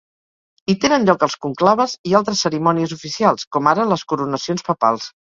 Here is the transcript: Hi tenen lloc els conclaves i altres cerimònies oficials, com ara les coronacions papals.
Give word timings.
Hi 0.71 0.75
tenen 0.83 1.03
lloc 1.09 1.25
els 1.25 1.35
conclaves 1.43 1.91
i 2.11 2.15
altres 2.19 2.41
cerimònies 2.45 2.95
oficials, 2.95 3.45
com 3.57 3.69
ara 3.73 3.85
les 3.91 4.05
coronacions 4.13 4.65
papals. 4.71 5.07